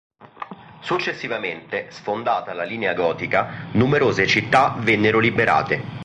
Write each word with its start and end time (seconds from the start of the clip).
Successivamente, 0.79 1.91
sfondata 1.91 2.53
la 2.55 2.63
Linea 2.63 2.95
Gotica, 2.95 3.67
numerose 3.73 4.25
città 4.25 4.75
vennero 4.79 5.19
liberate. 5.19 5.83